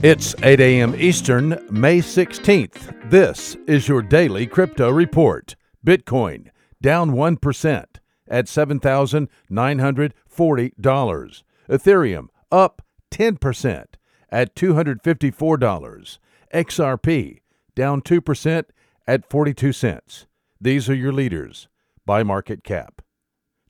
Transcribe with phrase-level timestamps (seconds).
[0.00, 0.94] It's 8 a.m.
[0.94, 3.10] Eastern, May 16th.
[3.10, 5.56] This is your daily crypto report.
[5.84, 6.50] Bitcoin
[6.80, 7.84] down 1%
[8.28, 11.42] at $7,940.
[11.68, 13.84] Ethereum up 10%
[14.30, 16.18] at $254.
[16.54, 17.40] XRP
[17.74, 18.64] down 2%
[19.08, 20.26] at 42 cents.
[20.60, 21.66] These are your leaders
[22.06, 23.02] by market cap.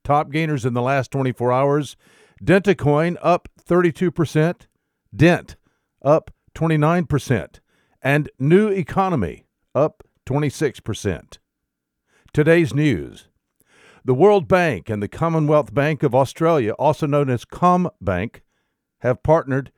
[0.04, 1.96] Top gainers in the last 24 hours
[2.44, 4.66] Dentacoin up 32%,
[5.14, 5.56] Dent
[6.08, 7.60] up 29%,
[8.02, 9.44] and New Economy
[9.74, 11.36] up 26%.
[12.32, 13.28] Today's news
[14.06, 18.40] The World Bank and the Commonwealth Bank of Australia, also known as CommBank,
[19.00, 19.70] have partnered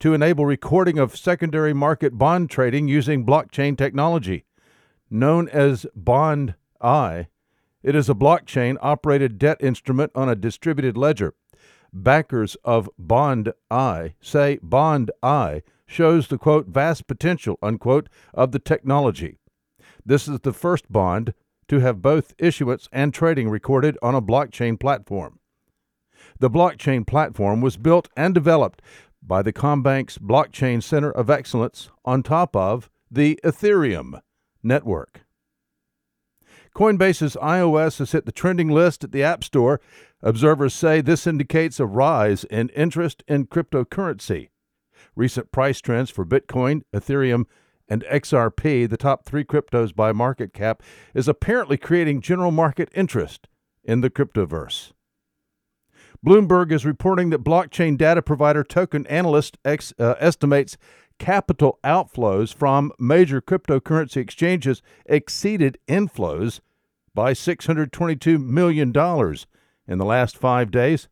[0.00, 4.44] to enable recording of secondary market bond trading using blockchain technology.
[5.10, 7.28] Known as Bond I,
[7.82, 11.32] it is a blockchain operated debt instrument on a distributed ledger.
[11.94, 18.60] Backers of Bond I say Bond I shows the quote vast potential unquote of the
[18.60, 19.38] technology.
[20.06, 21.34] This is the first bond
[21.66, 25.40] to have both issuance and trading recorded on a blockchain platform.
[26.38, 28.80] The blockchain platform was built and developed
[29.22, 34.20] by the CommBank's Blockchain Center of Excellence on top of the Ethereum
[34.62, 35.22] network.
[36.74, 39.80] Coinbase's iOS has hit the trending list at the App Store.
[40.22, 44.48] Observers say this indicates a rise in interest in cryptocurrency.
[45.16, 47.44] Recent price trends for Bitcoin, Ethereum,
[47.88, 50.82] and XRP, the top three cryptos by market cap,
[51.14, 53.48] is apparently creating general market interest
[53.82, 54.92] in the cryptoverse.
[56.24, 60.76] Bloomberg is reporting that blockchain data provider TokenAnalyst ex, uh, estimates
[61.18, 66.60] capital outflows from major cryptocurrency exchanges exceeded inflows
[67.14, 68.88] by $622 million
[69.88, 71.08] in the last five days.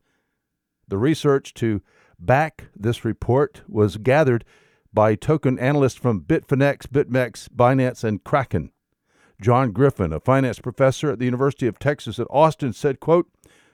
[0.89, 1.83] The research to
[2.19, 4.45] back this report was gathered
[4.93, 8.71] by token analysts from Bitfinex, BitMEX, Binance, and Kraken.
[9.41, 13.29] John Griffin, a finance professor at the University of Texas at Austin, said, quote,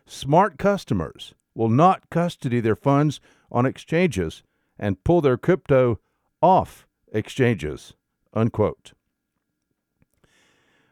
[0.06, 3.20] Smart customers will not custody their funds
[3.50, 4.42] on exchanges
[4.78, 6.00] and pull their crypto
[6.40, 7.94] off exchanges.
[8.34, 8.92] Unquote.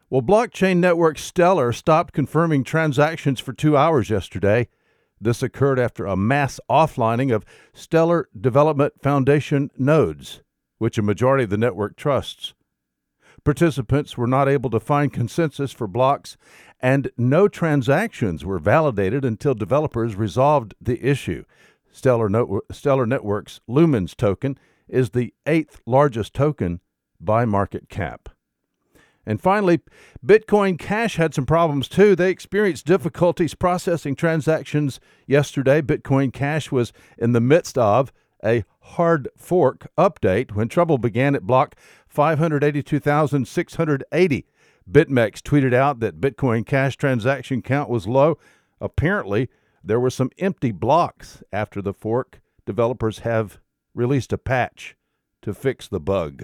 [0.09, 4.67] Well, blockchain network Stellar stopped confirming transactions for two hours yesterday.
[5.23, 10.41] This occurred after a mass offlining of Stellar Development Foundation nodes,
[10.79, 12.55] which a majority of the network trusts.
[13.43, 16.37] Participants were not able to find consensus for blocks,
[16.79, 21.43] and no transactions were validated until developers resolved the issue.
[21.91, 26.81] Stellar, no- Stellar Networks Lumens token is the eighth largest token
[27.19, 28.29] by market cap.
[29.31, 29.79] And finally,
[30.25, 32.17] Bitcoin Cash had some problems too.
[32.17, 35.81] They experienced difficulties processing transactions yesterday.
[35.81, 38.11] Bitcoin Cash was in the midst of
[38.43, 41.77] a hard fork update when trouble began at block
[42.09, 44.45] 582,680.
[44.91, 48.37] BitMEX tweeted out that Bitcoin Cash transaction count was low.
[48.81, 49.47] Apparently,
[49.81, 52.41] there were some empty blocks after the fork.
[52.65, 53.61] Developers have
[53.95, 54.97] released a patch
[55.41, 56.43] to fix the bug.